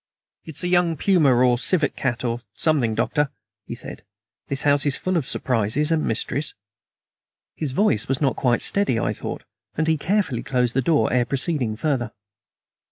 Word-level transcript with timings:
"It's 0.45 0.63
a 0.63 0.67
young 0.67 0.97
puma, 0.97 1.31
or 1.31 1.53
a 1.53 1.57
civet 1.59 1.95
cat, 1.95 2.23
or 2.23 2.41
something, 2.55 2.95
Doctor," 2.95 3.29
he 3.67 3.75
said. 3.75 4.03
"This 4.47 4.63
house 4.63 4.83
is 4.83 4.95
full 4.97 5.15
of 5.15 5.27
surprises 5.27 5.91
and 5.91 6.03
mysteries." 6.03 6.55
His 7.53 7.71
voice 7.71 8.07
was 8.07 8.19
not 8.19 8.35
quite 8.35 8.63
steady, 8.63 8.97
I 8.99 9.13
thought, 9.13 9.43
and 9.75 9.85
he 9.85 9.97
carefully 9.99 10.41
closed 10.41 10.73
the 10.73 10.81
door 10.81 11.13
ere 11.13 11.23
proceeding 11.25 11.75
further. 11.75 12.13